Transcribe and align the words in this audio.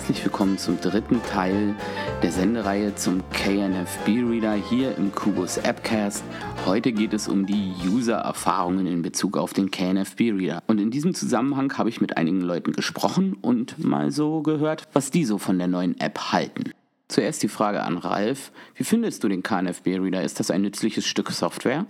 herzlich 0.00 0.24
willkommen 0.24 0.56
zum 0.56 0.80
dritten 0.80 1.22
Teil 1.24 1.74
der 2.22 2.32
Sendereihe 2.32 2.94
zum 2.94 3.22
KNFB 3.32 4.08
Reader 4.30 4.54
hier 4.54 4.96
im 4.96 5.14
Kubus 5.14 5.58
Appcast. 5.58 6.24
Heute 6.64 6.92
geht 6.92 7.12
es 7.12 7.28
um 7.28 7.44
die 7.44 7.74
User-Erfahrungen 7.86 8.86
in 8.86 9.02
Bezug 9.02 9.36
auf 9.36 9.52
den 9.52 9.70
KNFB 9.70 10.20
Reader. 10.32 10.62
Und 10.66 10.78
in 10.78 10.90
diesem 10.90 11.12
Zusammenhang 11.12 11.76
habe 11.76 11.90
ich 11.90 12.00
mit 12.00 12.16
einigen 12.16 12.40
Leuten 12.40 12.72
gesprochen 12.72 13.36
und 13.42 13.84
mal 13.84 14.10
so 14.10 14.40
gehört, 14.40 14.88
was 14.94 15.10
die 15.10 15.26
so 15.26 15.36
von 15.36 15.58
der 15.58 15.68
neuen 15.68 16.00
App 16.00 16.32
halten. 16.32 16.72
Zuerst 17.08 17.42
die 17.42 17.48
Frage 17.48 17.82
an 17.82 17.98
Ralf. 17.98 18.52
Wie 18.76 18.84
findest 18.84 19.22
du 19.22 19.28
den 19.28 19.42
KNFB 19.42 19.86
Reader? 19.98 20.22
Ist 20.22 20.40
das 20.40 20.50
ein 20.50 20.62
nützliches 20.62 21.06
Stück 21.06 21.30
Software? 21.30 21.84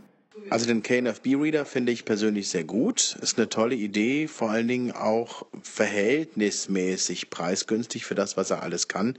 Also 0.50 0.66
den 0.66 0.82
KNFB-Reader 0.82 1.64
finde 1.64 1.92
ich 1.92 2.04
persönlich 2.04 2.48
sehr 2.48 2.64
gut. 2.64 3.16
Ist 3.22 3.38
eine 3.38 3.48
tolle 3.48 3.76
Idee, 3.76 4.26
vor 4.26 4.50
allen 4.50 4.66
Dingen 4.66 4.90
auch 4.90 5.46
verhältnismäßig 5.62 7.30
preisgünstig 7.30 8.04
für 8.04 8.16
das, 8.16 8.36
was 8.36 8.50
er 8.50 8.60
alles 8.60 8.88
kann. 8.88 9.16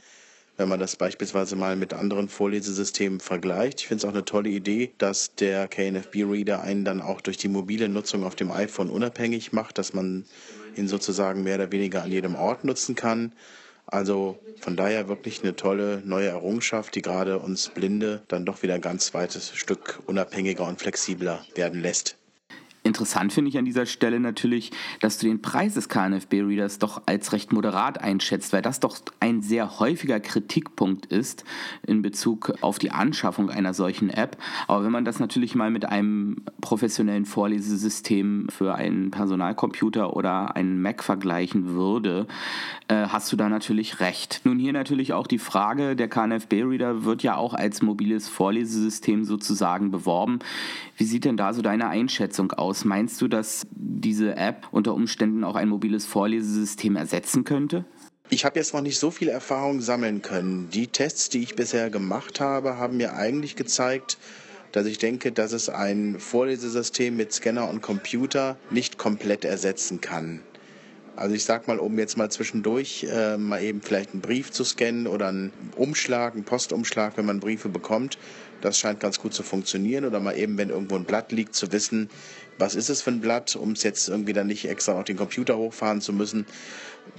Wenn 0.57 0.67
man 0.67 0.81
das 0.81 0.97
beispielsweise 0.97 1.55
mal 1.55 1.77
mit 1.77 1.93
anderen 1.93 2.27
Vorlesesystemen 2.27 3.21
vergleicht. 3.21 3.79
Ich 3.79 3.87
finde 3.87 4.01
es 4.01 4.05
auch 4.05 4.13
eine 4.13 4.25
tolle 4.25 4.49
Idee, 4.49 4.91
dass 4.97 5.33
der 5.35 5.69
KNFB-Reader 5.69 6.61
einen 6.61 6.83
dann 6.83 7.01
auch 7.01 7.21
durch 7.21 7.37
die 7.37 7.47
mobile 7.47 7.87
Nutzung 7.87 8.25
auf 8.25 8.35
dem 8.35 8.51
iPhone 8.51 8.89
unabhängig 8.89 9.53
macht, 9.53 9.77
dass 9.77 9.93
man 9.93 10.25
ihn 10.75 10.89
sozusagen 10.89 11.43
mehr 11.43 11.55
oder 11.55 11.71
weniger 11.71 12.03
an 12.03 12.11
jedem 12.11 12.35
Ort 12.35 12.65
nutzen 12.65 12.95
kann. 12.95 13.31
Also 13.91 14.43
von 14.59 14.75
daher 14.75 15.07
wirklich 15.07 15.43
eine 15.43 15.55
tolle 15.55 16.01
neue 16.03 16.29
Errungenschaft, 16.29 16.95
die 16.95 17.03
gerade 17.03 17.37
uns 17.39 17.69
Blinde 17.69 18.23
dann 18.27 18.45
doch 18.45 18.63
wieder 18.63 18.73
ein 18.75 18.81
ganz 18.81 19.13
weites 19.13 19.55
Stück 19.55 20.01
unabhängiger 20.07 20.65
und 20.67 20.79
flexibler 20.79 21.47
werden 21.53 21.79
lässt. 21.81 22.20
Interessant 22.83 23.31
finde 23.31 23.49
ich 23.49 23.59
an 23.59 23.65
dieser 23.65 23.85
Stelle 23.85 24.19
natürlich, 24.19 24.71
dass 25.01 25.19
du 25.19 25.27
den 25.27 25.39
Preis 25.43 25.75
des 25.75 25.87
KNFB-Readers 25.87 26.79
doch 26.79 27.03
als 27.05 27.31
recht 27.31 27.53
moderat 27.53 28.01
einschätzt, 28.01 28.53
weil 28.53 28.63
das 28.63 28.79
doch 28.79 28.97
ein 29.19 29.43
sehr 29.43 29.79
häufiger 29.79 30.19
Kritikpunkt 30.19 31.05
ist 31.05 31.43
in 31.85 32.01
Bezug 32.01 32.53
auf 32.61 32.79
die 32.79 32.89
Anschaffung 32.89 33.51
einer 33.51 33.75
solchen 33.75 34.09
App. 34.09 34.35
Aber 34.67 34.83
wenn 34.83 34.91
man 34.91 35.05
das 35.05 35.19
natürlich 35.19 35.53
mal 35.53 35.69
mit 35.69 35.85
einem 35.85 36.37
professionellen 36.59 37.25
Vorlesesystem 37.25 38.47
für 38.49 38.73
einen 38.73 39.11
Personalcomputer 39.11 40.15
oder 40.15 40.55
einen 40.55 40.81
Mac 40.81 41.03
vergleichen 41.03 41.75
würde, 41.75 42.25
äh, 42.87 43.05
hast 43.09 43.31
du 43.31 43.35
da 43.35 43.47
natürlich 43.47 43.99
recht. 43.99 44.41
Nun 44.43 44.57
hier 44.57 44.73
natürlich 44.73 45.13
auch 45.13 45.27
die 45.27 45.37
Frage, 45.37 45.95
der 45.95 46.07
KNFB-Reader 46.07 47.03
wird 47.03 47.21
ja 47.21 47.35
auch 47.35 47.53
als 47.53 47.83
mobiles 47.83 48.27
Vorlesesystem 48.27 49.23
sozusagen 49.23 49.91
beworben. 49.91 50.39
Wie 50.97 51.03
sieht 51.03 51.25
denn 51.25 51.37
da 51.37 51.53
so 51.53 51.61
deine 51.61 51.87
Einschätzung 51.87 52.51
aus? 52.53 52.70
Aus? 52.71 52.85
Meinst 52.85 53.21
du, 53.21 53.27
dass 53.27 53.67
diese 53.71 54.35
App 54.35 54.67
unter 54.71 54.93
Umständen 54.93 55.43
auch 55.43 55.55
ein 55.55 55.69
mobiles 55.69 56.05
Vorlesesystem 56.05 56.95
ersetzen 56.95 57.43
könnte? 57.43 57.85
Ich 58.29 58.45
habe 58.45 58.57
jetzt 58.57 58.73
noch 58.73 58.81
nicht 58.81 58.97
so 58.97 59.11
viel 59.11 59.27
Erfahrung 59.27 59.81
sammeln 59.81 60.21
können. 60.21 60.69
Die 60.73 60.87
Tests, 60.87 61.27
die 61.27 61.43
ich 61.43 61.55
bisher 61.55 61.89
gemacht 61.89 62.39
habe, 62.39 62.77
haben 62.77 62.95
mir 62.95 63.13
eigentlich 63.13 63.57
gezeigt, 63.57 64.17
dass 64.71 64.85
ich 64.85 64.99
denke, 64.99 65.33
dass 65.33 65.51
es 65.51 65.67
ein 65.67 66.17
Vorlesesystem 66.17 67.15
mit 67.17 67.33
Scanner 67.33 67.69
und 67.69 67.81
Computer 67.81 68.55
nicht 68.69 68.97
komplett 68.97 69.43
ersetzen 69.43 69.99
kann. 69.99 70.39
Also 71.17 71.35
ich 71.35 71.43
sag 71.43 71.67
mal, 71.67 71.77
um 71.77 71.99
jetzt 71.99 72.17
mal 72.17 72.31
zwischendurch 72.31 73.05
äh, 73.11 73.37
mal 73.37 73.61
eben 73.61 73.81
vielleicht 73.81 74.13
einen 74.13 74.21
Brief 74.21 74.51
zu 74.51 74.63
scannen 74.63 75.07
oder 75.07 75.27
einen 75.27 75.51
Umschlag, 75.75 76.33
einen 76.33 76.45
Postumschlag, 76.45 77.17
wenn 77.17 77.25
man 77.25 77.41
Briefe 77.41 77.67
bekommt, 77.67 78.17
das 78.61 78.79
scheint 78.79 78.99
ganz 78.99 79.19
gut 79.19 79.33
zu 79.33 79.43
funktionieren. 79.43 80.05
Oder 80.05 80.19
mal 80.19 80.37
eben, 80.37 80.57
wenn 80.57 80.69
irgendwo 80.69 80.95
ein 80.95 81.05
Blatt 81.05 81.31
liegt, 81.31 81.55
zu 81.55 81.71
wissen, 81.71 82.09
was 82.57 82.75
ist 82.75 82.89
es 82.89 83.01
für 83.01 83.11
ein 83.11 83.21
Blatt, 83.21 83.55
um 83.55 83.71
es 83.71 83.83
jetzt 83.83 84.07
irgendwie 84.07 84.33
dann 84.33 84.47
nicht 84.47 84.67
extra 84.67 84.93
auf 84.93 85.03
den 85.05 85.17
Computer 85.17 85.57
hochfahren 85.57 86.01
zu 86.01 86.13
müssen, 86.13 86.45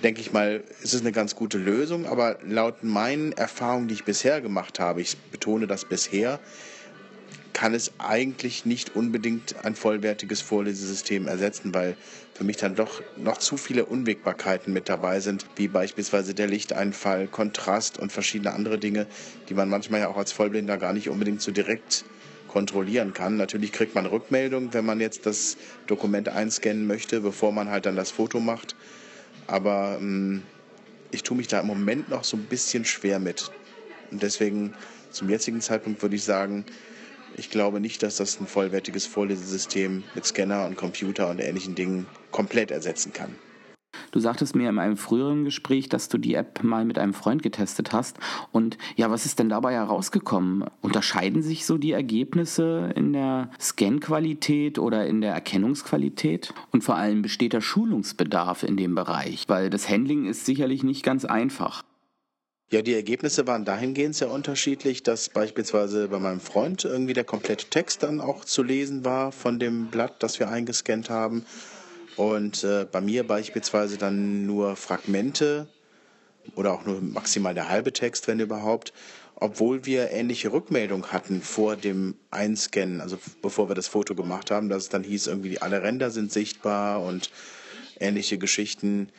denke 0.03 0.21
ich 0.21 0.33
mal, 0.33 0.63
ist 0.83 0.95
es 0.95 1.01
eine 1.01 1.13
ganz 1.13 1.35
gute 1.35 1.59
Lösung. 1.59 2.07
Aber 2.07 2.39
laut 2.47 2.85
meinen 2.85 3.33
Erfahrungen, 3.33 3.89
die 3.89 3.95
ich 3.95 4.05
bisher 4.05 4.41
gemacht 4.41 4.79
habe, 4.79 5.01
ich 5.01 5.17
betone 5.17 5.67
das 5.67 5.85
bisher, 5.85 6.41
kann 7.53 7.75
es 7.75 7.93
eigentlich 7.99 8.65
nicht 8.65 8.97
unbedingt 8.97 9.65
ein 9.65 9.75
vollwertiges 9.75 10.41
Vorlesesystem 10.41 11.27
ersetzen, 11.27 11.75
weil 11.75 11.97
für 12.35 12.45
mich 12.45 12.57
dann 12.57 12.75
doch 12.75 13.03
noch 13.17 13.39
zu 13.39 13.57
viele 13.57 13.85
Unwägbarkeiten 13.85 14.73
mit 14.73 14.89
dabei 14.89 15.21
sind, 15.21 15.47
wie 15.57 15.69
beispielsweise 15.69 16.35
der 16.35 16.47
Lichteinfall, 16.47 17.29
Kontrast 17.29 17.99
und 17.99 18.11
verschiedene 18.11 18.53
andere 18.53 18.79
Dinge, 18.79 19.07
die 19.49 19.55
man 19.55 19.69
manchmal 19.69 20.01
ja 20.01 20.09
auch 20.09 20.17
als 20.17 20.33
Vollblinder 20.33 20.79
gar 20.79 20.93
nicht 20.93 21.09
unbedingt 21.09 21.43
so 21.43 21.53
direkt 21.53 22.05
kontrollieren 22.49 23.13
kann. 23.13 23.37
Natürlich 23.37 23.73
kriegt 23.73 23.95
man 23.95 24.07
Rückmeldung, 24.07 24.73
wenn 24.75 24.85
man 24.85 25.01
jetzt 25.01 25.27
das 25.27 25.57
Dokument 25.87 26.29
einscannen 26.29 26.87
möchte, 26.87 27.21
bevor 27.21 27.53
man 27.53 27.71
halt 27.71 27.87
dann 27.87 27.97
das 27.97 28.11
Foto 28.11 28.41
macht. 28.41 28.77
Aber 29.47 29.99
ähm, 30.01 30.43
ich 31.11 31.23
tue 31.23 31.37
mich 31.37 31.49
da 31.49 31.61
im 31.61 31.67
Moment 31.67 32.09
noch 32.09 32.25
so 32.25 32.37
ein 32.37 32.45
bisschen 32.45 32.85
schwer 32.85 33.19
mit. 33.19 33.51
Und 34.11 34.23
deswegen 34.23 34.75
zum 35.11 35.29
jetzigen 35.29 35.61
Zeitpunkt 35.61 36.03
würde 36.03 36.17
ich 36.17 36.25
sagen, 36.25 36.65
ich 37.37 37.51
glaube 37.51 37.81
nicht, 37.81 38.03
dass 38.03 38.17
das 38.17 38.41
ein 38.41 38.47
vollwertiges 38.47 39.07
Vorlesesystem 39.07 40.05
mit 40.15 40.25
Scanner 40.25 40.67
und 40.67 40.77
Computer 40.77 41.31
und 41.31 41.39
ähnlichen 41.39 41.75
Dingen 41.75 42.07
komplett 42.31 42.71
ersetzen 42.71 43.13
kann. 43.13 43.35
Du 44.11 44.21
sagtest 44.21 44.55
mir 44.55 44.69
in 44.69 44.79
einem 44.79 44.97
früheren 44.97 45.45
Gespräch, 45.45 45.89
dass 45.89 46.09
du 46.09 46.19
die 46.19 46.35
App 46.35 46.63
mal 46.63 46.85
mit 46.85 46.99
einem 46.99 47.15
Freund 47.15 47.43
getestet 47.43 47.93
hast. 47.93 48.19
Und 48.51 48.77
ja, 48.97 49.11
was 49.11 49.27
ist 49.27 49.39
denn 49.39 49.49
dabei 49.49 49.73
herausgekommen? 49.73 50.65
Unterscheiden 50.81 51.43
sich 51.43 51.65
so 51.65 51.79
die 51.79 51.93
Ergebnisse 51.93 52.93
in 52.95 53.13
der 53.13 53.51
Scan-Qualität 53.61 54.79
oder 54.79 55.07
in 55.07 55.21
der 55.21 55.33
Erkennungsqualität? 55.33 56.53
Und 56.73 56.85
vor 56.85 56.97
allem 56.97 57.23
besteht 57.23 57.55
da 57.55 57.61
Schulungsbedarf 57.61 58.63
in 58.63 58.77
dem 58.77 58.95
Bereich? 58.95 59.45
Weil 59.49 59.71
das 59.71 59.89
Handling 59.89 60.27
ist 60.27 60.47
sicherlich 60.47 60.83
nicht 60.83 61.03
ganz 61.03 61.25
einfach. 61.25 61.83
Ja, 62.73 62.81
die 62.81 62.95
Ergebnisse 62.95 63.47
waren 63.47 63.67
dahingehend 63.67 64.15
sehr 64.15 64.31
unterschiedlich, 64.31 65.03
dass 65.03 65.29
beispielsweise 65.29 66.09
bei 66.09 66.19
meinem 66.19 66.41
Freund 66.41 66.87
irgendwie 66.87 67.13
der 67.13 67.23
komplette 67.23 67.67
Text 67.67 68.03
dann 68.03 68.19
auch 68.19 68.47
zu 68.47 68.63
lesen 68.63 69.05
war 69.05 69.31
von 69.31 69.59
dem 69.59 69.89
Blatt, 69.89 70.23
das 70.23 70.39
wir 70.39 70.49
eingescannt 70.49 71.11
haben 71.11 71.45
und 72.17 72.65
äh, 72.65 72.87
bei 72.91 73.03
mir 73.03 73.27
beispielsweise 73.27 73.99
dann 73.99 74.47
nur 74.47 74.75
Fragmente 74.77 75.67
oder 76.55 76.73
auch 76.73 76.87
nur 76.87 77.03
maximal 77.03 77.53
der 77.53 77.69
halbe 77.69 77.93
Text, 77.93 78.27
wenn 78.27 78.41
überhaupt, 78.41 78.95
obwohl 79.35 79.85
wir 79.85 80.11
ähnliche 80.11 80.51
Rückmeldungen 80.51 81.13
hatten 81.13 81.43
vor 81.43 81.77
dem 81.77 82.15
Einscannen, 82.31 83.03
also 83.03 83.19
bevor 83.43 83.69
wir 83.69 83.75
das 83.75 83.89
Foto 83.89 84.15
gemacht 84.15 84.51
haben, 84.51 84.71
dass 84.71 84.85
es 84.85 84.89
dann 84.89 85.05
hieß, 85.05 85.27
irgendwie 85.27 85.61
alle 85.61 85.83
Ränder 85.83 86.11
sind 86.11 86.33
sichtbar 86.33 87.03
und 87.03 87.31
ähnliche 88.01 88.39
Geschichten. 88.39 89.11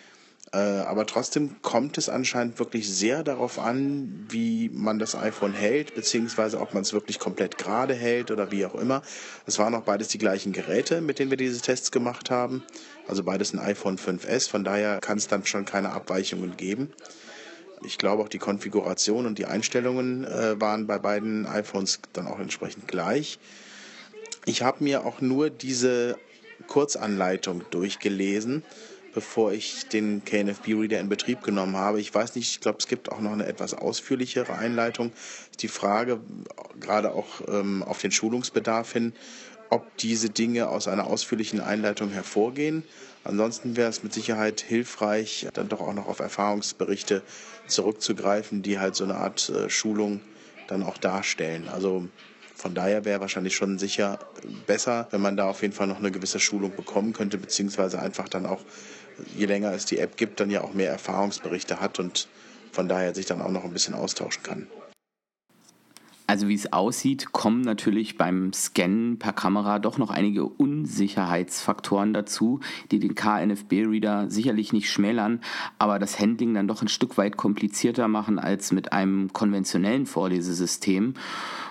Äh, 0.54 0.58
aber 0.58 1.08
trotzdem 1.08 1.62
kommt 1.64 1.98
es 1.98 2.10
anscheinend 2.10 2.60
wirklich 2.60 2.88
sehr 2.88 3.24
darauf 3.24 3.58
an, 3.58 4.28
wie 4.30 4.70
man 4.72 5.00
das 5.00 5.16
iPhone 5.16 5.54
hält, 5.54 5.96
beziehungsweise 5.96 6.62
ob 6.62 6.76
man 6.76 6.84
es 6.84 6.94
wirklich 6.94 7.18
komplett 7.18 7.58
gerade 7.58 7.96
hält 7.96 8.30
oder 8.30 8.52
wie 8.52 8.64
auch 8.66 8.76
immer. 8.76 9.02
Es 9.48 9.58
waren 9.58 9.74
auch 9.74 9.82
beides 9.82 10.10
die 10.10 10.20
gleichen 10.20 10.54
Geräte, 10.54 11.02
mit 11.02 11.18
denen 11.18 11.32
wir 11.32 11.38
diese 11.38 11.60
Tests 11.60 11.92
gemacht 11.92 12.30
haben. 12.30 12.64
Also 13.08 13.24
beides 13.24 13.52
ein 13.54 13.60
iPhone 13.60 13.98
5S, 13.98 14.48
von 14.48 14.64
daher 14.64 15.00
kann 15.00 15.18
es 15.18 15.28
dann 15.28 15.44
schon 15.44 15.66
keine 15.66 15.92
Abweichungen 15.92 16.56
geben. 16.56 16.94
Ich 17.84 17.98
glaube 17.98 18.22
auch 18.22 18.30
die 18.30 18.38
Konfiguration 18.38 19.26
und 19.26 19.40
die 19.40 19.46
Einstellungen 19.46 20.24
äh, 20.24 20.62
waren 20.62 20.86
bei 20.86 21.00
beiden 21.00 21.48
iPhones 21.48 22.00
dann 22.14 22.28
auch 22.28 22.40
entsprechend 22.40 22.88
gleich. 22.88 23.40
Ich 24.46 24.62
habe 24.62 24.84
mir 24.84 25.04
auch 25.04 25.20
nur 25.20 25.50
diese 25.50 26.16
Kurzanleitung 26.68 27.64
durchgelesen 27.72 28.64
bevor 29.14 29.54
ich 29.54 29.88
den 29.88 30.24
KNFB-Reader 30.26 31.00
in 31.00 31.10
Betrieb 31.10 31.44
genommen 31.44 31.78
habe. 31.78 32.00
Ich 32.02 32.14
weiß 32.14 32.36
nicht, 32.36 32.50
ich 32.50 32.60
glaube, 32.60 32.80
es 32.80 32.88
gibt 32.88 33.12
auch 33.12 33.20
noch 33.20 33.32
eine 33.32 33.46
etwas 33.46 33.74
ausführlichere 33.74 34.54
Einleitung. 34.54 35.12
Die 35.60 35.68
Frage, 35.68 36.20
gerade 36.80 37.14
auch 37.14 37.42
ähm, 37.48 37.84
auf 37.84 38.00
den 38.00 38.12
Schulungsbedarf 38.12 38.94
hin, 38.94 39.14
ob 39.70 39.98
diese 39.98 40.30
Dinge 40.30 40.70
aus 40.70 40.88
einer 40.88 41.08
ausführlichen 41.08 41.60
Einleitung 41.60 42.10
hervorgehen. 42.10 42.84
Ansonsten 43.24 43.78
wäre 43.78 43.90
es 43.90 44.04
mit 44.04 44.14
Sicherheit 44.14 44.62
hilfreich, 44.62 45.48
dann 45.54 45.70
doch 45.70 45.82
auch 45.82 45.94
noch 45.94 46.08
auf 46.08 46.20
Erfahrungsberichte 46.20 47.24
zurückzugreifen, 47.68 48.62
die 48.62 48.80
halt 48.80 48.96
so 48.96 49.04
eine 49.04 49.16
Art 49.16 49.50
äh, 49.50 49.70
Schulung 49.70 50.22
dann 50.68 50.84
auch 50.84 50.98
darstellen. 50.98 51.68
Also 51.70 52.08
von 52.56 52.76
daher 52.76 53.06
wäre 53.06 53.20
wahrscheinlich 53.20 53.56
schon 53.56 53.80
sicher 53.80 54.20
besser, 54.68 55.08
wenn 55.12 55.22
man 55.22 55.38
da 55.38 55.50
auf 55.50 55.62
jeden 55.62 55.74
Fall 55.74 55.88
noch 55.88 56.00
eine 56.00 56.12
gewisse 56.12 56.40
Schulung 56.40 56.76
bekommen 56.76 57.14
könnte, 57.14 57.38
beziehungsweise 57.38 58.00
einfach 58.00 58.30
dann 58.30 58.46
auch 58.46 58.62
je 59.36 59.46
länger 59.46 59.72
es 59.74 59.86
die 59.86 60.00
App 60.00 60.18
gibt, 60.18 60.40
dann 60.40 60.50
ja 60.50 60.62
auch 60.62 60.74
mehr 60.74 60.90
Erfahrungsberichte 60.90 61.80
hat 61.80 62.00
und 62.00 62.28
von 62.72 62.88
daher 62.88 63.14
sich 63.14 63.26
dann 63.26 63.42
auch 63.42 63.52
noch 63.52 63.64
ein 63.64 63.74
bisschen 63.74 63.94
austauschen 63.94 64.44
kann. 64.44 64.68
Also 66.26 66.48
wie 66.48 66.54
es 66.54 66.72
aussieht, 66.72 67.34
kommen 67.34 67.62
natürlich 67.62 68.18
beim 68.18 68.54
Scannen 68.54 69.20
per 69.20 69.34
Kamera 69.34 69.80
doch 69.80 69.98
noch 69.98 70.10
einige 70.10 70.46
Unsicherheitsfaktoren 70.46 72.14
dazu, 72.14 72.62
die 72.92 73.00
den 73.00 73.14
KNFB-Reader 73.14 74.30
sicherlich 74.30 74.72
nicht 74.72 74.90
schmälern, 74.90 75.42
aber 75.80 76.00
das 76.00 76.20
Handling 76.20 76.54
dann 76.54 76.68
doch 76.68 76.82
ein 76.82 76.88
Stück 76.88 77.18
weit 77.18 77.36
komplizierter 77.36 78.08
machen 78.08 78.40
als 78.40 78.72
mit 78.72 78.94
einem 78.94 79.34
konventionellen 79.34 80.06
Vorlesesystem. 80.06 81.16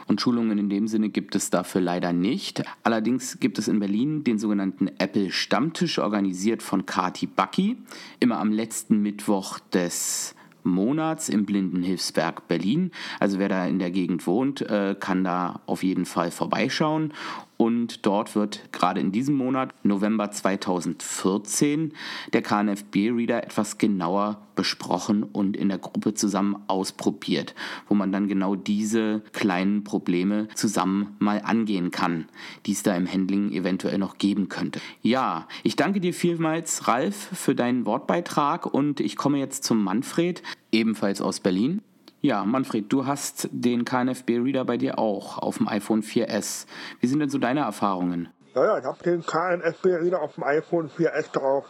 Und 0.06 0.20
Schulungen 0.20 0.58
in 0.58 0.68
dem 0.68 0.86
Sinne 0.86 1.08
gibt 1.08 1.34
es 1.34 1.48
dafür 1.48 1.80
leider 1.80 2.12
nicht. 2.12 2.62
Allerdings 2.82 3.40
gibt 3.40 3.58
es 3.58 3.68
in 3.68 3.80
Berlin 3.80 4.24
den 4.24 4.38
sogenannten 4.38 4.88
Apple 4.98 5.30
Stammtisch, 5.30 5.98
organisiert 5.98 6.62
von 6.62 6.84
Kati 6.84 7.26
Bucky, 7.26 7.78
immer 8.20 8.38
am 8.38 8.52
letzten 8.52 9.00
Mittwoch 9.00 9.58
des 9.72 10.34
Monats 10.64 11.28
im 11.28 11.46
Blindenhilfsberg 11.46 12.48
Berlin. 12.48 12.90
Also 13.20 13.38
wer 13.38 13.48
da 13.48 13.66
in 13.66 13.78
der 13.78 13.90
Gegend 13.90 14.26
wohnt, 14.26 14.62
äh, 14.62 14.94
kann 14.98 15.24
da 15.24 15.60
auf 15.66 15.82
jeden 15.82 16.04
Fall 16.04 16.30
vorbeischauen. 16.30 17.12
Und 17.56 18.06
dort 18.06 18.34
wird 18.34 18.72
gerade 18.72 19.00
in 19.00 19.12
diesem 19.12 19.36
Monat, 19.36 19.72
November 19.84 20.30
2014, 20.30 21.92
der 22.32 22.42
KNFB-Reader 22.42 23.44
etwas 23.44 23.78
genauer 23.78 24.42
besprochen 24.54 25.22
und 25.22 25.56
in 25.56 25.68
der 25.68 25.78
Gruppe 25.78 26.14
zusammen 26.14 26.56
ausprobiert, 26.66 27.54
wo 27.88 27.94
man 27.94 28.12
dann 28.12 28.28
genau 28.28 28.54
diese 28.56 29.20
kleinen 29.32 29.84
Probleme 29.84 30.48
zusammen 30.54 31.16
mal 31.18 31.40
angehen 31.44 31.90
kann, 31.90 32.26
die 32.66 32.72
es 32.72 32.82
da 32.82 32.96
im 32.96 33.10
Handling 33.10 33.52
eventuell 33.52 33.98
noch 33.98 34.18
geben 34.18 34.48
könnte. 34.48 34.80
Ja, 35.00 35.46
ich 35.62 35.76
danke 35.76 36.00
dir 36.00 36.14
vielmals, 36.14 36.88
Ralf, 36.88 37.14
für 37.14 37.54
deinen 37.54 37.86
Wortbeitrag 37.86 38.66
und 38.66 39.00
ich 39.00 39.16
komme 39.16 39.38
jetzt 39.38 39.64
zum 39.64 39.84
Manfred, 39.84 40.42
ebenfalls 40.72 41.20
aus 41.20 41.40
Berlin. 41.40 41.80
Ja, 42.24 42.44
Manfred, 42.44 42.92
du 42.92 43.04
hast 43.04 43.48
den 43.50 43.84
KNFB-Reader 43.84 44.64
bei 44.64 44.76
dir 44.76 44.96
auch 44.96 45.38
auf 45.38 45.58
dem 45.58 45.66
iPhone 45.66 46.04
4S. 46.04 46.66
Wie 47.00 47.08
sind 47.08 47.18
denn 47.18 47.30
so 47.30 47.38
deine 47.38 47.62
Erfahrungen? 47.62 48.28
Ja, 48.54 48.64
ja, 48.64 48.78
ich 48.78 48.84
habe 48.84 49.02
den 49.02 49.26
KNFB-Reader 49.26 50.22
auf 50.22 50.36
dem 50.36 50.44
iPhone 50.44 50.88
4S 50.88 51.32
drauf 51.32 51.64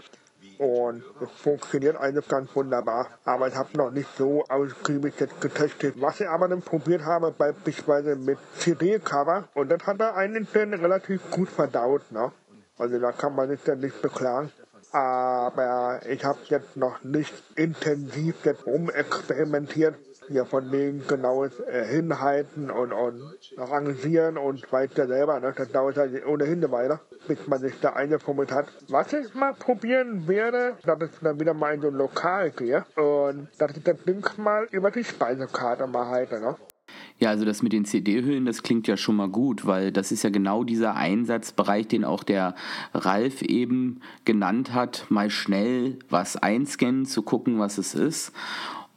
und 0.58 1.02
es 1.22 1.31
funktioniert 1.40 1.96
eigentlich 1.96 2.28
ganz 2.28 2.54
wunderbar. 2.54 3.06
Aber 3.25 3.49
ich 3.49 3.54
habe 3.54 3.75
noch 3.78 3.93
nicht 3.93 4.14
so 4.19 4.44
ausgiebig 4.50 5.14
getestet. 5.16 5.94
Was 5.99 6.20
ich 6.20 6.28
aber 6.28 6.49
dann 6.49 6.60
probiert 6.60 7.02
habe, 7.02 7.31
beispielsweise 7.31 8.16
mit 8.16 8.37
CD-Cover 8.58 9.48
und 9.55 9.70
das 9.70 9.87
hat 9.87 10.00
er 10.00 10.16
eigentlich 10.16 10.48
dann 10.52 10.75
relativ 10.75 11.31
gut 11.31 11.48
verdaut. 11.48 12.12
Ne? 12.12 12.31
Also 12.76 12.98
da 12.98 13.12
kann 13.12 13.34
man 13.34 13.48
sich 13.48 13.62
dann 13.64 13.78
nicht 13.78 14.02
beklagen 14.02 14.52
aber 14.93 16.00
ich 16.06 16.22
habe 16.22 16.38
jetzt 16.48 16.76
noch 16.76 17.02
nicht 17.02 17.32
intensiv 17.56 18.44
jetzt 18.44 18.66
rumexperimentiert 18.66 19.94
ja 20.34 20.44
von 20.44 20.70
wegen 20.73 21.06
genaues 21.06 21.58
äh, 21.61 21.84
Hinhalten 21.84 22.70
und, 22.70 22.93
und 22.93 23.23
Rangieren 23.56 24.38
und 24.38 24.70
weiß 24.70 24.90
ja 24.96 25.06
selber, 25.06 25.40
ne? 25.40 25.55
das 25.56 25.70
dauert 25.70 25.96
halt 25.96 26.26
ohnehin 26.26 26.62
Weile, 26.70 27.00
bis 27.26 27.46
man 27.46 27.61
sich 27.61 27.79
da 27.81 27.90
eingefummelt 27.90 28.52
hat. 28.52 28.67
Was 28.88 29.12
ich 29.12 29.34
mal 29.34 29.55
probieren 29.55 30.29
werde, 30.29 30.76
dass 30.84 31.02
ich 31.02 31.19
dann 31.20 31.40
wieder 31.40 31.55
mal 31.55 31.75
in 31.75 31.81
so 31.81 31.88
ein 31.88 31.94
Lokal 31.94 32.50
gehe 32.50 32.84
und 32.96 33.49
dass 33.58 33.76
ich 33.76 33.82
das 33.82 34.02
Ding 34.05 34.25
mal 34.37 34.67
über 34.70 34.90
die 34.90 35.05
Speisekarte 35.05 35.87
mal 35.87 36.06
halte. 36.06 36.40
Ne? 36.40 36.56
Ja, 37.19 37.31
also 37.31 37.44
das 37.44 37.62
mit 37.62 37.73
den 37.73 37.84
CD-Hüllen, 37.84 38.46
das 38.46 38.62
klingt 38.62 38.88
ja 38.88 38.96
schon 38.96 39.17
mal 39.17 39.29
gut, 39.29 39.64
weil 39.64 39.93
das 39.93 40.11
ist 40.11 40.25
ja 40.25 40.31
genau 40.31 40.64
dieser 40.64 40.96
Einsatzbereich, 40.96 41.87
den 41.87 42.05
auch 42.05 42.25
der 42.25 42.55
Ralf 42.94 43.43
eben 43.43 44.00
genannt 44.25 44.75
hat, 44.75 45.06
mal 45.08 45.31
schnell 45.31 45.99
was 46.11 46.37
einscannen, 46.37 47.06
zu 47.06 47.23
gucken, 47.23 47.58
was 47.58 47.79
es 47.79 47.94
ist. 47.94 48.32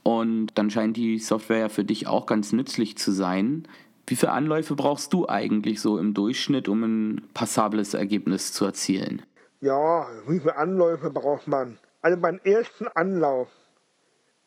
Und 0.07 0.50
dann 0.54 0.69
scheint 0.69 0.98
die 0.98 1.18
Software 1.18 1.57
ja 1.57 1.69
für 1.69 1.84
dich 1.84 2.06
auch 2.06 2.28
ganz 2.28 2.54
nützlich 2.54 2.96
zu 2.96 3.12
sein. 3.12 3.68
Wie 4.06 4.16
viele 4.16 4.34
Anläufe 4.34 4.75
brauchst 4.75 5.12
du 5.13 5.28
eigentlich 5.28 5.81
so 5.81 5.98
im 5.98 6.13
Durchschnitt, 6.13 6.69
um 6.69 6.84
ein 6.84 7.28
passables 7.34 7.96
Ergebnis 7.96 8.54
zu 8.54 8.66
erzielen? 8.66 9.24
Ja, 9.62 10.06
wie 10.28 10.40
viele 10.40 10.57
Anläufe 10.57 11.10
braucht 11.10 11.48
man? 11.48 11.80
Also 12.04 12.22
beim 12.22 12.40
ersten 12.44 12.88
Anlauf, 12.90 13.48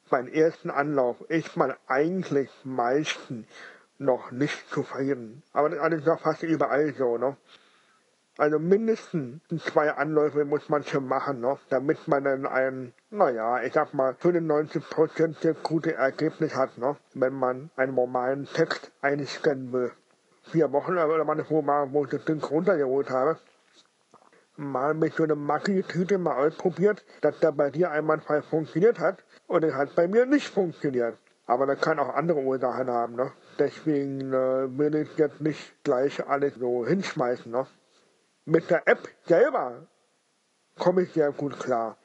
beim 0.08 0.28
ersten 0.28 0.70
Anlauf 0.70 1.20
ist 1.28 1.56
man 1.56 1.75
eigentlich 1.88 2.50
meistens 2.62 3.46
noch 3.99 4.31
nicht 4.31 4.70
zufrieden. 4.70 5.43
Aber 5.52 5.70
das 5.70 5.99
ist 5.99 6.06
ja 6.06 6.19
fast 6.19 6.44
überall 6.44 6.94
so, 6.96 7.19
ne? 7.19 7.37
Also 8.38 8.61
mindestens 8.61 9.40
zwei 9.64 9.90
Anläufe 9.90 10.44
muss 10.44 10.69
man 10.69 10.85
schon 10.85 11.08
machen, 11.08 11.40
ne? 11.40 11.58
damit 11.70 12.06
man 12.06 12.23
dann 12.23 12.46
ein, 12.46 12.93
naja, 13.11 13.61
ich 13.64 13.73
sag 13.73 13.94
mal, 13.94 14.12
95% 14.12 15.56
gute 15.64 15.94
Ergebnis 15.94 16.55
hat, 16.55 16.79
ne? 16.79 16.94
wenn 17.14 17.35
man 17.35 17.70
einen 17.75 17.96
normalen 17.96 18.44
Text 18.44 18.93
einscannen 19.02 19.73
will. 19.73 19.90
Vier 20.52 20.70
Wochen 20.70 20.93
oder 20.96 21.25
meine 21.25 21.44
Vormal, 21.44 21.93
wo 21.93 22.05
ich 22.05 22.11
das 22.12 22.25
Ding 22.26 22.40
runtergeholt 22.40 23.11
habe, 23.11 23.38
mal 24.56 24.94
mit 24.94 25.14
so 25.14 25.25
einer 25.25 25.35
Maggi-Tüte 25.35 26.19
mal 26.19 26.46
ausprobiert, 26.46 27.05
dass 27.23 27.40
der 27.40 27.50
bei 27.50 27.70
dir 27.70 27.90
einwandfrei 27.90 28.43
funktioniert 28.43 29.00
hat 29.00 29.25
und 29.49 29.64
es 29.64 29.75
hat 29.75 29.96
bei 29.96 30.06
mir 30.06 30.26
nicht 30.26 30.46
funktioniert. 30.46 31.19
Aber 31.46 31.67
das 31.67 31.81
kann 31.81 31.99
auch 31.99 32.14
andere 32.14 32.38
Ursachen 32.38 32.88
haben, 32.88 33.17
ne? 33.17 33.32
Deswegen 33.58 34.32
äh, 34.32 34.79
will 34.79 34.94
ich 34.94 35.17
jetzt 35.17 35.40
nicht 35.40 35.82
gleich 35.82 36.25
alles 36.29 36.55
so 36.55 36.87
hinschmeißen, 36.87 37.50
ne? 37.50 37.67
Mit 38.48 38.70
der 38.70 38.88
App 38.88 39.06
selber 39.26 39.86
komme 40.78 41.02
ich 41.02 41.12
sehr 41.12 41.32
gut 41.32 41.60
klar. 41.60 41.98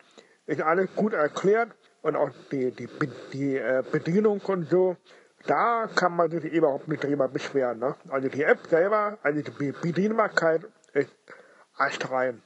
Ist 0.45 0.61
alles 0.61 0.93
gut 0.93 1.13
erklärt 1.13 1.71
und 2.01 2.17
auch 2.17 2.31
die, 2.51 2.69
die, 2.71 2.89
die 3.31 3.55
äh, 3.55 3.81
Bedienung 3.89 4.41
und 4.41 4.69
so, 4.69 4.97
da 5.45 5.87
kann 5.95 6.17
man 6.17 6.29
sich 6.29 6.43
überhaupt 6.43 6.89
nicht 6.89 7.01
drüber 7.01 7.29
beschweren. 7.29 7.79
Ne? 7.79 7.95
Also 8.09 8.27
die 8.27 8.43
App 8.43 8.59
selber, 8.67 9.17
also 9.23 9.41
die 9.41 9.71
Bedienbarkeit 9.71 10.65
ist 10.91 12.11
rein. 12.11 12.41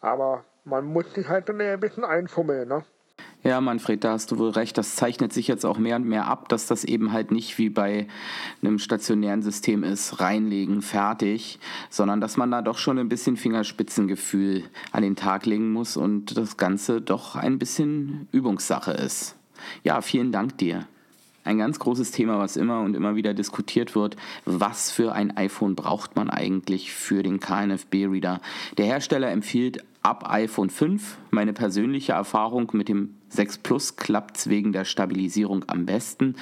Aber 0.00 0.46
man 0.64 0.86
muss 0.86 1.12
sich 1.12 1.28
halt 1.28 1.50
ein 1.50 1.78
bisschen 1.78 2.06
einfummeln. 2.06 2.66
Ne? 2.66 2.86
Ja, 3.44 3.60
Manfred, 3.60 4.04
da 4.04 4.12
hast 4.12 4.30
du 4.30 4.38
wohl 4.38 4.50
recht. 4.50 4.78
Das 4.78 4.94
zeichnet 4.94 5.32
sich 5.32 5.48
jetzt 5.48 5.66
auch 5.66 5.76
mehr 5.76 5.96
und 5.96 6.06
mehr 6.06 6.26
ab, 6.26 6.48
dass 6.48 6.66
das 6.66 6.84
eben 6.84 7.12
halt 7.12 7.32
nicht 7.32 7.58
wie 7.58 7.70
bei 7.70 8.06
einem 8.62 8.78
stationären 8.78 9.42
System 9.42 9.82
ist, 9.82 10.20
reinlegen, 10.20 10.80
fertig, 10.80 11.58
sondern 11.90 12.20
dass 12.20 12.36
man 12.36 12.52
da 12.52 12.62
doch 12.62 12.78
schon 12.78 13.00
ein 13.00 13.08
bisschen 13.08 13.36
Fingerspitzengefühl 13.36 14.62
an 14.92 15.02
den 15.02 15.16
Tag 15.16 15.44
legen 15.46 15.72
muss 15.72 15.96
und 15.96 16.36
das 16.36 16.56
Ganze 16.56 17.00
doch 17.00 17.34
ein 17.34 17.58
bisschen 17.58 18.28
Übungssache 18.30 18.92
ist. 18.92 19.34
Ja, 19.82 20.00
vielen 20.02 20.30
Dank 20.30 20.58
dir. 20.58 20.86
Ein 21.44 21.58
ganz 21.58 21.80
großes 21.80 22.12
Thema, 22.12 22.38
was 22.38 22.56
immer 22.56 22.82
und 22.82 22.94
immer 22.94 23.16
wieder 23.16 23.34
diskutiert 23.34 23.96
wird. 23.96 24.16
Was 24.44 24.92
für 24.92 25.12
ein 25.12 25.36
iPhone 25.36 25.74
braucht 25.74 26.14
man 26.14 26.30
eigentlich 26.30 26.92
für 26.92 27.24
den 27.24 27.40
KNFB-Reader? 27.40 28.40
Der 28.78 28.86
Hersteller 28.86 29.32
empfiehlt 29.32 29.84
ab 30.02 30.30
iPhone 30.30 30.70
5. 30.70 31.18
Meine 31.30 31.52
persönliche 31.52 32.12
Erfahrung 32.12 32.70
mit 32.72 32.88
dem 32.88 33.16
6 33.28 33.58
Plus 33.58 33.96
klappt 33.96 34.36
es 34.36 34.48
wegen 34.48 34.72
der 34.72 34.84
Stabilisierung 34.84 35.64
am 35.68 35.86
besten. 35.86 36.36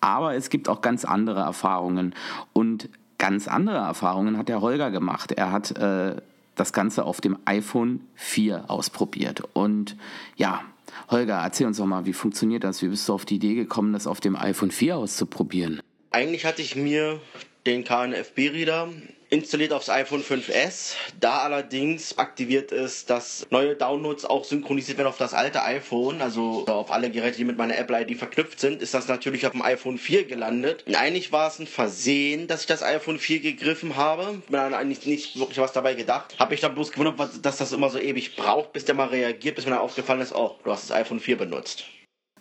Aber 0.00 0.34
es 0.34 0.50
gibt 0.50 0.68
auch 0.68 0.80
ganz 0.80 1.04
andere 1.04 1.40
Erfahrungen. 1.40 2.14
Und 2.52 2.88
ganz 3.18 3.48
andere 3.48 3.78
Erfahrungen 3.78 4.36
hat 4.36 4.48
der 4.48 4.60
Holger 4.60 4.90
gemacht. 4.90 5.32
Er 5.32 5.52
hat 5.52 5.76
äh, 5.78 6.16
das 6.54 6.72
Ganze 6.72 7.04
auf 7.04 7.20
dem 7.20 7.38
iPhone 7.44 8.00
4 8.14 8.70
ausprobiert. 8.70 9.42
Und 9.54 9.96
ja, 10.36 10.62
Holger, 11.10 11.36
erzähl 11.36 11.66
uns 11.66 11.78
doch 11.78 11.86
mal, 11.86 12.06
wie 12.06 12.12
funktioniert 12.12 12.64
das? 12.64 12.82
Wie 12.82 12.88
bist 12.88 13.08
du 13.08 13.14
auf 13.14 13.24
die 13.24 13.36
Idee 13.36 13.54
gekommen, 13.54 13.92
das 13.92 14.06
auf 14.06 14.20
dem 14.20 14.36
iPhone 14.36 14.70
4 14.70 14.96
auszuprobieren? 14.96 15.80
Eigentlich 16.10 16.44
hatte 16.44 16.62
ich 16.62 16.76
mir 16.76 17.20
den 17.66 17.84
KNFB-Reader 17.84 18.88
installiert 19.34 19.72
aufs 19.72 19.90
iPhone 19.90 20.22
5S. 20.22 20.94
Da 21.18 21.38
allerdings 21.38 22.18
aktiviert 22.18 22.70
ist, 22.70 23.10
dass 23.10 23.46
neue 23.50 23.74
Downloads 23.74 24.24
auch 24.24 24.44
synchronisiert 24.44 24.96
werden 24.96 25.08
auf 25.08 25.18
das 25.18 25.34
alte 25.34 25.62
iPhone, 25.64 26.22
also 26.22 26.64
auf 26.68 26.92
alle 26.92 27.10
Geräte, 27.10 27.38
die 27.38 27.44
mit 27.44 27.58
meiner 27.58 27.76
Apple-ID 27.76 28.16
verknüpft 28.16 28.60
sind, 28.60 28.80
ist 28.80 28.94
das 28.94 29.08
natürlich 29.08 29.44
auf 29.44 29.52
dem 29.52 29.62
iPhone 29.62 29.98
4 29.98 30.26
gelandet. 30.26 30.84
Und 30.86 30.94
eigentlich 30.94 31.32
war 31.32 31.48
es 31.48 31.58
ein 31.58 31.66
Versehen, 31.66 32.46
dass 32.46 32.60
ich 32.60 32.66
das 32.68 32.84
iPhone 32.84 33.18
4 33.18 33.40
gegriffen 33.40 33.96
habe. 33.96 34.40
Mir 34.48 34.58
dann 34.58 34.74
eigentlich 34.74 35.04
nicht 35.04 35.38
wirklich 35.38 35.58
was 35.58 35.72
dabei 35.72 35.94
gedacht. 35.94 36.36
Habe 36.38 36.54
ich 36.54 36.60
dann 36.60 36.74
bloß 36.74 36.92
gewundert, 36.92 37.30
dass 37.42 37.56
das 37.56 37.72
immer 37.72 37.90
so 37.90 37.98
ewig 37.98 38.36
braucht, 38.36 38.72
bis 38.72 38.84
der 38.84 38.94
mal 38.94 39.08
reagiert, 39.08 39.56
bis 39.56 39.64
mir 39.64 39.72
dann 39.72 39.80
aufgefallen 39.80 40.20
ist, 40.20 40.32
oh, 40.32 40.56
du 40.62 40.70
hast 40.70 40.88
das 40.88 40.96
iPhone 40.96 41.18
4 41.18 41.38
benutzt 41.38 41.84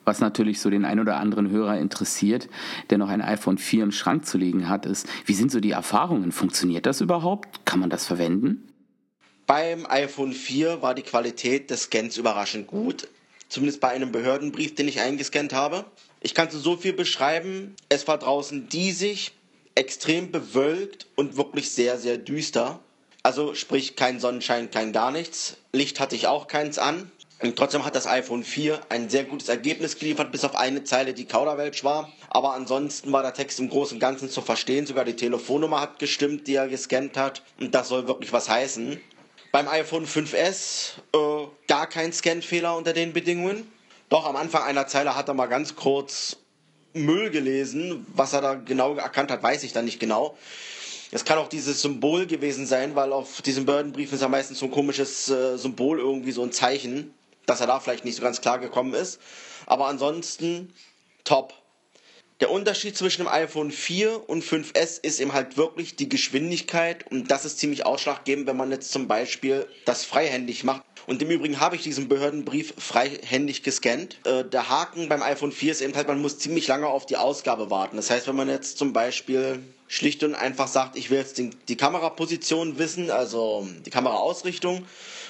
was 0.05 0.19
natürlich 0.19 0.59
so 0.59 0.69
den 0.69 0.85
ein 0.85 0.99
oder 0.99 1.17
anderen 1.17 1.49
Hörer 1.49 1.77
interessiert, 1.77 2.49
der 2.89 2.97
noch 2.97 3.09
ein 3.09 3.21
iPhone 3.21 3.57
4 3.57 3.83
im 3.83 3.91
Schrank 3.91 4.25
zu 4.25 4.37
liegen 4.37 4.69
hat, 4.69 4.85
ist, 4.85 5.07
wie 5.25 5.33
sind 5.33 5.51
so 5.51 5.59
die 5.59 5.71
Erfahrungen? 5.71 6.31
Funktioniert 6.31 6.85
das 6.85 7.01
überhaupt? 7.01 7.65
Kann 7.65 7.79
man 7.79 7.89
das 7.89 8.05
verwenden? 8.05 8.67
Beim 9.45 9.85
iPhone 9.87 10.33
4 10.33 10.81
war 10.81 10.95
die 10.95 11.01
Qualität 11.01 11.69
des 11.69 11.83
Scans 11.83 12.17
überraschend 12.17 12.67
gut. 12.67 13.07
Zumindest 13.49 13.81
bei 13.81 13.89
einem 13.89 14.11
Behördenbrief, 14.11 14.73
den 14.73 14.87
ich 14.87 15.01
eingescannt 15.01 15.53
habe. 15.53 15.85
Ich 16.21 16.33
kann 16.33 16.49
so 16.49 16.77
viel 16.77 16.93
beschreiben. 16.93 17.75
Es 17.89 18.07
war 18.07 18.17
draußen 18.17 18.69
diesig, 18.69 19.33
extrem 19.75 20.31
bewölkt 20.31 21.07
und 21.15 21.37
wirklich 21.37 21.71
sehr, 21.71 21.97
sehr 21.97 22.17
düster. 22.17 22.79
Also 23.21 23.53
sprich 23.53 23.95
kein 23.95 24.19
Sonnenschein, 24.19 24.71
kein 24.71 24.91
gar 24.91 25.11
nichts. 25.11 25.57
Licht 25.71 25.99
hatte 25.99 26.15
ich 26.15 26.27
auch 26.27 26.47
keins 26.47 26.77
an. 26.77 27.11
Und 27.43 27.57
trotzdem 27.57 27.83
hat 27.83 27.93
das 27.93 28.07
iPhone 28.07 28.41
4 28.41 28.79
ein 28.87 29.09
sehr 29.09 29.25
gutes 29.25 29.49
Ergebnis 29.49 29.99
geliefert, 29.99 30.31
bis 30.31 30.45
auf 30.45 30.55
eine 30.55 30.85
Zeile, 30.85 31.13
die 31.13 31.25
Kauderwelsch 31.25 31.83
war. 31.83 32.09
Aber 32.29 32.53
ansonsten 32.53 33.11
war 33.11 33.21
der 33.21 33.33
Text 33.33 33.59
im 33.59 33.69
Großen 33.69 33.97
und 33.97 33.99
Ganzen 33.99 34.29
zu 34.29 34.41
verstehen. 34.41 34.85
Sogar 34.85 35.03
die 35.03 35.17
Telefonnummer 35.17 35.81
hat 35.81 35.99
gestimmt, 35.99 36.47
die 36.47 36.55
er 36.55 36.69
gescannt 36.69 37.17
hat. 37.17 37.41
Und 37.59 37.75
das 37.75 37.89
soll 37.89 38.07
wirklich 38.07 38.31
was 38.31 38.47
heißen. 38.47 38.97
Beim 39.51 39.67
iPhone 39.67 40.07
5S 40.07 40.93
äh, 41.13 41.47
gar 41.67 41.87
kein 41.87 42.13
Scanfehler 42.13 42.77
unter 42.77 42.93
den 42.93 43.11
Bedingungen. 43.11 43.69
Doch 44.07 44.25
am 44.25 44.37
Anfang 44.37 44.63
einer 44.63 44.87
Zeile 44.87 45.17
hat 45.17 45.27
er 45.27 45.33
mal 45.33 45.47
ganz 45.47 45.75
kurz 45.75 46.37
Müll 46.93 47.29
gelesen. 47.29 48.07
Was 48.15 48.31
er 48.31 48.39
da 48.39 48.53
genau 48.53 48.95
erkannt 48.95 49.31
hat, 49.31 49.43
weiß 49.43 49.63
ich 49.63 49.73
dann 49.73 49.83
nicht 49.83 49.99
genau. 49.99 50.37
Es 51.11 51.25
kann 51.25 51.37
auch 51.37 51.49
dieses 51.49 51.81
Symbol 51.81 52.25
gewesen 52.25 52.65
sein, 52.65 52.95
weil 52.95 53.11
auf 53.11 53.41
diesen 53.41 53.65
Burdenbriefen 53.65 54.15
ist 54.15 54.21
ja 54.21 54.29
meistens 54.29 54.59
so 54.59 54.67
ein 54.67 54.71
komisches 54.71 55.29
äh, 55.29 55.57
Symbol, 55.57 55.99
irgendwie 55.99 56.31
so 56.31 56.41
ein 56.41 56.53
Zeichen 56.53 57.13
dass 57.45 57.61
er 57.61 57.67
da 57.67 57.79
vielleicht 57.79 58.05
nicht 58.05 58.15
so 58.15 58.21
ganz 58.21 58.41
klar 58.41 58.59
gekommen 58.59 58.93
ist. 58.93 59.19
Aber 59.65 59.87
ansonsten 59.87 60.73
top. 61.23 61.53
Der 62.39 62.51
Unterschied 62.51 62.97
zwischen 62.97 63.23
dem 63.23 63.27
iPhone 63.29 63.71
4 63.71 64.27
und 64.27 64.43
5S 64.43 64.99
ist 65.01 65.21
eben 65.21 65.33
halt 65.33 65.55
wirklich 65.55 65.95
die 65.95 66.09
Geschwindigkeit 66.09 67.09
und 67.09 67.31
das 67.31 67.45
ist 67.45 67.59
ziemlich 67.59 67.85
ausschlaggebend, 67.85 68.47
wenn 68.47 68.57
man 68.57 68.71
jetzt 68.71 68.91
zum 68.91 69.07
Beispiel 69.07 69.67
das 69.85 70.03
freihändig 70.03 70.63
macht. 70.63 70.83
Und 71.05 71.21
im 71.21 71.29
Übrigen 71.29 71.59
habe 71.59 71.75
ich 71.75 71.83
diesen 71.83 72.07
Behördenbrief 72.07 72.73
freihändig 72.77 73.63
gescannt. 73.63 74.17
Äh, 74.25 74.45
der 74.45 74.69
Haken 74.69 75.09
beim 75.09 75.21
iPhone 75.21 75.51
4 75.51 75.71
ist 75.71 75.81
eben 75.81 75.95
halt, 75.95 76.07
man 76.07 76.21
muss 76.21 76.39
ziemlich 76.39 76.67
lange 76.67 76.87
auf 76.87 77.05
die 77.05 77.17
Ausgabe 77.17 77.69
warten. 77.69 77.97
Das 77.97 78.09
heißt, 78.09 78.27
wenn 78.27 78.35
man 78.35 78.49
jetzt 78.49 78.77
zum 78.77 78.93
Beispiel 78.93 79.59
schlicht 79.87 80.23
und 80.23 80.33
einfach 80.33 80.67
sagt, 80.67 80.97
ich 80.97 81.09
will 81.09 81.19
jetzt 81.19 81.37
die, 81.37 81.51
die 81.67 81.77
Kameraposition 81.77 82.77
wissen, 82.77 83.11
also 83.11 83.67
die 83.85 83.89
Kameraausrichtung, 83.89 84.85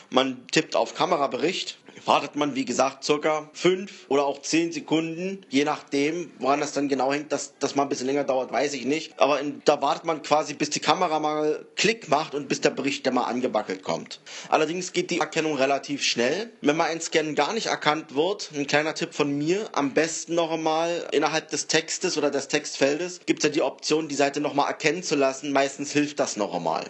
man 0.10 0.48
tippt 0.52 0.76
auf 0.76 0.96
Kamerabericht 0.96 1.78
wartet 2.06 2.36
man, 2.36 2.56
wie 2.56 2.66
gesagt, 2.66 3.04
circa 3.04 3.50
fünf 3.54 4.06
oder 4.10 4.26
auch 4.26 4.42
zehn 4.42 4.72
Sekunden, 4.72 5.46
je 5.50 5.64
nachdem, 5.64 6.32
woran 6.40 6.60
das 6.60 6.74
dann 6.74 6.90
genau 6.90 7.12
hängt, 7.12 7.32
dass 7.32 7.54
das 7.60 7.76
mal 7.76 7.84
ein 7.84 7.90
bisschen 7.90 8.08
länger 8.08 8.24
dauert, 8.24 8.52
weiß 8.52 8.74
ich 8.74 8.86
nicht. 8.86 9.20
Aber 9.20 9.40
in, 9.40 9.62
da 9.66 9.82
wartet 9.82 10.06
man 10.06 10.22
quasi, 10.22 10.54
bis 10.54 10.70
die 10.70 10.80
Kamera 10.80 11.20
mal 11.20 11.66
Klick 11.76 12.10
macht 12.10 12.36
und 12.36 12.48
bis 12.48 12.62
der 12.62 12.72
Bericht 12.72 13.06
dann 13.06 13.16
mal 13.16 13.24
angebackelt 13.24 13.84
kommt. 13.84 14.20
Allerdings 14.50 14.94
geht 14.94 15.12
die 15.12 15.20
Erkennung 15.20 15.56
relativ 15.56 16.04
schnell. 16.04 16.52
Wenn 16.62 16.78
mal 16.78 16.86
ein 16.86 17.02
Scan 17.02 17.36
gar 17.36 17.54
nicht 17.54 17.68
erkannt 17.68 18.16
wird, 18.16 18.52
ein 18.56 18.68
kleiner 18.68 18.96
Tipp 18.96 19.14
von 19.14 19.32
mir, 19.38 19.70
am 19.74 19.94
besten 19.94 20.36
noch 20.36 20.52
einmal 20.52 21.08
innerhalb 21.12 21.50
des 21.50 21.68
Textes 21.68 22.18
oder 22.18 22.32
des 22.32 22.48
Textfeldes 22.48 23.22
gibt 23.26 23.44
es 23.44 23.50
ja 23.50 23.50
die 23.50 23.62
Option, 23.62 24.08
die 24.08 24.16
Seite 24.16 24.42
noch 24.42 24.54
mal 24.54 24.68
erkennen 24.68 25.04
zu 25.04 25.16
lassen. 25.16 25.52
Meistens 25.52 25.92
hilft 25.92 26.20
das 26.20 26.38
noch 26.38 26.54
einmal. 26.54 26.90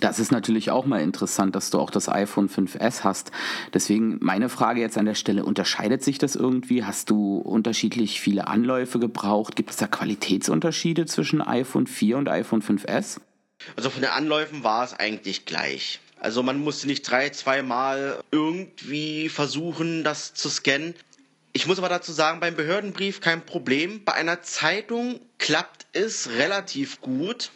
Das 0.00 0.18
ist 0.18 0.32
natürlich 0.32 0.70
auch 0.70 0.86
mal 0.86 1.00
interessant, 1.00 1.54
dass 1.54 1.70
du 1.70 1.78
auch 1.78 1.90
das 1.90 2.08
iPhone 2.08 2.48
5S 2.48 3.04
hast. 3.04 3.30
Deswegen 3.74 4.18
meine 4.20 4.48
Frage 4.48 4.80
jetzt 4.80 4.96
an 4.96 5.04
der 5.04 5.14
Stelle, 5.14 5.44
unterscheidet 5.44 6.02
sich 6.02 6.18
das 6.18 6.36
irgendwie? 6.36 6.84
Hast 6.84 7.10
du 7.10 7.36
unterschiedlich 7.36 8.20
viele 8.20 8.46
Anläufe 8.46 8.98
gebraucht? 8.98 9.56
Gibt 9.56 9.70
es 9.70 9.76
da 9.76 9.86
Qualitätsunterschiede 9.86 11.04
zwischen 11.04 11.42
iPhone 11.42 11.86
4 11.86 12.16
und 12.16 12.28
iPhone 12.28 12.62
5S? 12.62 13.18
Also 13.76 13.90
von 13.90 14.00
den 14.00 14.10
Anläufen 14.10 14.64
war 14.64 14.84
es 14.84 14.94
eigentlich 14.94 15.44
gleich. 15.44 16.00
Also 16.18 16.42
man 16.42 16.58
musste 16.58 16.86
nicht 16.86 17.02
drei, 17.02 17.28
zweimal 17.30 18.22
irgendwie 18.30 19.28
versuchen, 19.28 20.02
das 20.02 20.34
zu 20.34 20.48
scannen. 20.48 20.94
Ich 21.52 21.66
muss 21.66 21.78
aber 21.78 21.88
dazu 21.88 22.12
sagen, 22.12 22.40
beim 22.40 22.54
Behördenbrief 22.54 23.20
kein 23.20 23.44
Problem. 23.44 24.04
Bei 24.04 24.12
einer 24.12 24.40
Zeitung 24.42 25.20
klappt 25.38 25.86
es 25.92 26.30
relativ 26.30 27.00
gut. 27.00 27.50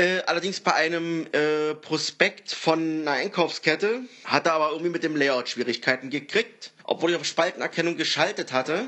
Äh, 0.00 0.22
allerdings 0.24 0.60
bei 0.60 0.72
einem 0.72 1.26
äh, 1.32 1.74
Prospekt 1.74 2.52
von 2.52 3.02
einer 3.02 3.10
Einkaufskette 3.10 4.00
hat 4.24 4.46
er 4.46 4.54
aber 4.54 4.70
irgendwie 4.70 4.88
mit 4.88 5.02
dem 5.02 5.14
Layout 5.14 5.50
Schwierigkeiten 5.50 6.08
gekriegt, 6.08 6.72
obwohl 6.84 7.10
ich 7.10 7.16
auf 7.16 7.26
Spaltenerkennung 7.26 7.98
geschaltet 7.98 8.50
hatte. 8.50 8.86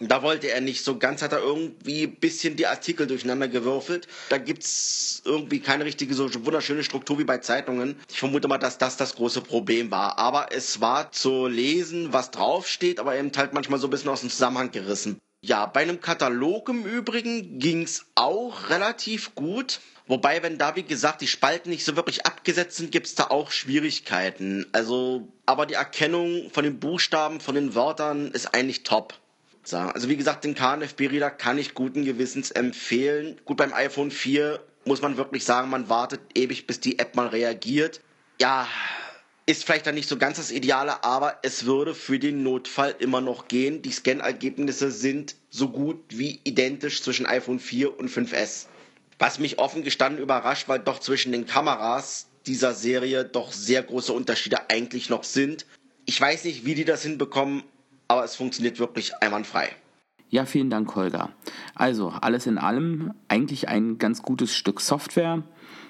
Da 0.00 0.22
wollte 0.22 0.50
er 0.50 0.60
nicht 0.60 0.84
so 0.84 0.98
ganz, 0.98 1.22
hat 1.22 1.32
er 1.32 1.38
irgendwie 1.38 2.02
ein 2.02 2.14
bisschen 2.16 2.56
die 2.56 2.66
Artikel 2.66 3.06
durcheinander 3.06 3.48
gewürfelt. 3.48 4.06
Da 4.28 4.36
gibt's 4.36 5.22
irgendwie 5.24 5.60
keine 5.60 5.86
richtige 5.86 6.12
so 6.12 6.28
wunderschöne 6.44 6.84
Struktur 6.84 7.18
wie 7.18 7.24
bei 7.24 7.38
Zeitungen. 7.38 7.96
Ich 8.10 8.18
vermute 8.18 8.46
mal, 8.46 8.58
dass 8.58 8.76
das 8.76 8.98
das 8.98 9.14
große 9.14 9.40
Problem 9.40 9.90
war. 9.90 10.18
Aber 10.18 10.48
es 10.52 10.82
war 10.82 11.10
zu 11.10 11.46
lesen, 11.46 12.12
was 12.12 12.32
draufsteht, 12.32 13.00
aber 13.00 13.16
eben 13.16 13.32
halt 13.34 13.54
manchmal 13.54 13.80
so 13.80 13.86
ein 13.86 13.90
bisschen 13.90 14.10
aus 14.10 14.20
dem 14.20 14.28
Zusammenhang 14.28 14.70
gerissen. 14.70 15.18
Ja, 15.42 15.64
bei 15.64 15.80
einem 15.80 16.02
Katalog 16.02 16.68
im 16.68 16.84
Übrigen 16.84 17.58
ging's 17.58 18.04
auch 18.14 18.68
relativ 18.68 19.34
gut. 19.34 19.80
Wobei, 20.10 20.42
wenn 20.42 20.58
da, 20.58 20.74
wie 20.74 20.82
gesagt, 20.82 21.20
die 21.20 21.28
Spalten 21.28 21.70
nicht 21.70 21.84
so 21.84 21.94
wirklich 21.94 22.26
abgesetzt 22.26 22.78
sind, 22.78 22.90
gibt's 22.90 23.14
da 23.14 23.28
auch 23.28 23.52
Schwierigkeiten. 23.52 24.66
Also, 24.72 25.28
aber 25.46 25.66
die 25.66 25.74
Erkennung 25.74 26.50
von 26.50 26.64
den 26.64 26.80
Buchstaben, 26.80 27.38
von 27.38 27.54
den 27.54 27.76
Wörtern 27.76 28.32
ist 28.32 28.52
eigentlich 28.52 28.82
top. 28.82 29.14
Also, 29.70 30.08
wie 30.08 30.16
gesagt, 30.16 30.42
den 30.42 30.56
KNFB-Reader 30.56 31.30
kann 31.30 31.58
ich 31.58 31.74
guten 31.74 32.04
Gewissens 32.04 32.50
empfehlen. 32.50 33.40
Gut, 33.44 33.58
beim 33.58 33.72
iPhone 33.72 34.10
4 34.10 34.58
muss 34.84 35.00
man 35.00 35.16
wirklich 35.16 35.44
sagen, 35.44 35.70
man 35.70 35.88
wartet 35.88 36.22
ewig, 36.34 36.66
bis 36.66 36.80
die 36.80 36.98
App 36.98 37.14
mal 37.14 37.28
reagiert. 37.28 38.00
Ja, 38.40 38.66
ist 39.46 39.64
vielleicht 39.64 39.86
dann 39.86 39.94
nicht 39.94 40.08
so 40.08 40.16
ganz 40.16 40.38
das 40.38 40.50
Ideale, 40.50 41.04
aber 41.04 41.38
es 41.42 41.66
würde 41.66 41.94
für 41.94 42.18
den 42.18 42.42
Notfall 42.42 42.96
immer 42.98 43.20
noch 43.20 43.46
gehen. 43.46 43.80
Die 43.82 43.92
Scan-Ergebnisse 43.92 44.90
sind 44.90 45.36
so 45.50 45.68
gut 45.68 46.02
wie 46.08 46.40
identisch 46.42 47.00
zwischen 47.00 47.26
iPhone 47.26 47.60
4 47.60 47.96
und 47.96 48.10
5S. 48.10 48.66
Was 49.20 49.38
mich 49.38 49.58
offen 49.58 49.84
gestanden 49.84 50.22
überrascht, 50.22 50.66
weil 50.66 50.78
doch 50.78 50.98
zwischen 50.98 51.30
den 51.30 51.44
Kameras 51.44 52.30
dieser 52.46 52.72
Serie 52.72 53.22
doch 53.26 53.52
sehr 53.52 53.82
große 53.82 54.14
Unterschiede 54.14 54.70
eigentlich 54.70 55.10
noch 55.10 55.24
sind. 55.24 55.66
Ich 56.06 56.18
weiß 56.18 56.44
nicht, 56.44 56.64
wie 56.64 56.74
die 56.74 56.86
das 56.86 57.02
hinbekommen, 57.02 57.62
aber 58.08 58.24
es 58.24 58.34
funktioniert 58.34 58.78
wirklich 58.78 59.14
einwandfrei. 59.20 59.68
Ja, 60.30 60.46
vielen 60.46 60.70
Dank, 60.70 60.96
Holger. 60.96 61.30
Also, 61.74 62.08
alles 62.08 62.46
in 62.46 62.56
allem 62.56 63.12
eigentlich 63.28 63.68
ein 63.68 63.98
ganz 63.98 64.22
gutes 64.22 64.56
Stück 64.56 64.80
Software. 64.80 65.42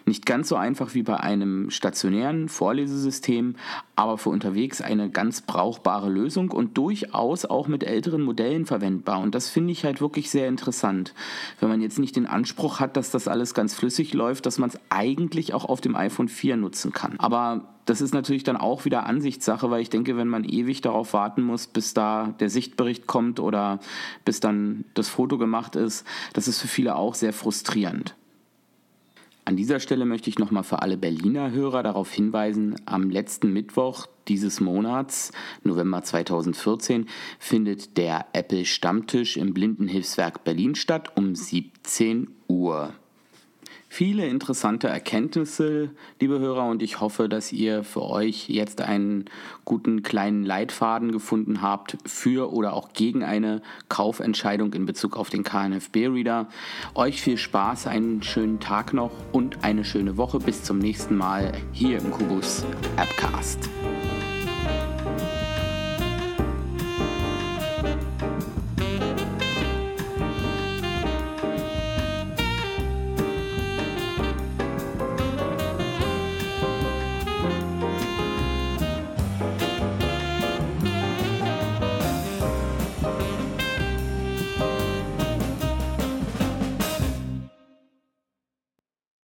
Nicht 0.06 0.26
ganz 0.26 0.48
so 0.48 0.56
einfach 0.56 0.94
wie 0.94 1.02
bei 1.02 1.18
einem 1.18 1.70
stationären 1.70 2.48
Vorlesesystem, 2.48 3.56
aber 3.96 4.18
für 4.18 4.30
unterwegs 4.30 4.80
eine 4.80 5.10
ganz 5.10 5.42
brauchbare 5.42 6.08
Lösung 6.08 6.50
und 6.50 6.76
durchaus 6.78 7.44
auch 7.44 7.68
mit 7.68 7.84
älteren 7.84 8.22
Modellen 8.22 8.66
verwendbar. 8.66 9.20
Und 9.20 9.34
das 9.34 9.48
finde 9.48 9.72
ich 9.72 9.84
halt 9.84 10.00
wirklich 10.00 10.30
sehr 10.30 10.48
interessant. 10.48 11.14
Wenn 11.60 11.68
man 11.68 11.80
jetzt 11.80 11.98
nicht 11.98 12.16
den 12.16 12.26
Anspruch 12.26 12.80
hat, 12.80 12.96
dass 12.96 13.10
das 13.10 13.28
alles 13.28 13.54
ganz 13.54 13.74
flüssig 13.74 14.14
läuft, 14.14 14.46
dass 14.46 14.58
man 14.58 14.70
es 14.70 14.78
eigentlich 14.88 15.54
auch 15.54 15.64
auf 15.64 15.80
dem 15.80 15.96
iPhone 15.96 16.28
4 16.28 16.56
nutzen 16.56 16.92
kann. 16.92 17.14
Aber 17.18 17.68
das 17.90 18.00
ist 18.00 18.14
natürlich 18.14 18.44
dann 18.44 18.56
auch 18.56 18.84
wieder 18.84 19.06
Ansichtssache, 19.06 19.70
weil 19.70 19.82
ich 19.82 19.90
denke, 19.90 20.16
wenn 20.16 20.28
man 20.28 20.44
ewig 20.44 20.80
darauf 20.80 21.12
warten 21.12 21.42
muss, 21.42 21.66
bis 21.66 21.92
da 21.92 22.34
der 22.38 22.48
Sichtbericht 22.48 23.06
kommt 23.06 23.40
oder 23.40 23.80
bis 24.24 24.38
dann 24.38 24.84
das 24.94 25.08
Foto 25.08 25.38
gemacht 25.38 25.76
ist, 25.76 26.06
das 26.32 26.46
ist 26.46 26.60
für 26.60 26.68
viele 26.68 26.94
auch 26.94 27.14
sehr 27.14 27.32
frustrierend. 27.32 28.14
An 29.50 29.56
dieser 29.56 29.80
Stelle 29.80 30.04
möchte 30.04 30.30
ich 30.30 30.38
nochmal 30.38 30.62
für 30.62 30.80
alle 30.80 30.96
Berliner 30.96 31.50
Hörer 31.50 31.82
darauf 31.82 32.12
hinweisen, 32.12 32.76
am 32.86 33.10
letzten 33.10 33.52
Mittwoch 33.52 34.06
dieses 34.28 34.60
Monats, 34.60 35.32
November 35.64 36.04
2014, 36.04 37.06
findet 37.40 37.96
der 37.96 38.26
Apple 38.32 38.64
Stammtisch 38.64 39.36
im 39.36 39.52
Blindenhilfswerk 39.52 40.44
Berlin 40.44 40.76
statt 40.76 41.16
um 41.16 41.34
17 41.34 42.30
Uhr 42.46 42.92
viele 43.90 44.26
interessante 44.28 44.86
Erkenntnisse, 44.86 45.90
liebe 46.20 46.38
Hörer, 46.38 46.66
und 46.66 46.80
ich 46.80 47.00
hoffe, 47.00 47.28
dass 47.28 47.52
ihr 47.52 47.82
für 47.82 48.02
euch 48.02 48.48
jetzt 48.48 48.80
einen 48.80 49.24
guten 49.64 50.02
kleinen 50.02 50.44
Leitfaden 50.44 51.10
gefunden 51.10 51.60
habt 51.60 51.98
für 52.06 52.52
oder 52.52 52.72
auch 52.72 52.92
gegen 52.92 53.24
eine 53.24 53.60
Kaufentscheidung 53.88 54.72
in 54.72 54.86
Bezug 54.86 55.16
auf 55.16 55.28
den 55.28 55.42
KNFB-Reader. 55.42 56.48
Euch 56.94 57.20
viel 57.20 57.36
Spaß, 57.36 57.88
einen 57.88 58.22
schönen 58.22 58.60
Tag 58.60 58.94
noch 58.94 59.10
und 59.32 59.64
eine 59.64 59.84
schöne 59.84 60.16
Woche. 60.16 60.38
Bis 60.38 60.62
zum 60.62 60.78
nächsten 60.78 61.16
Mal 61.16 61.52
hier 61.72 61.98
im 61.98 62.12
Kubus 62.12 62.64
Appcast. 62.96 63.68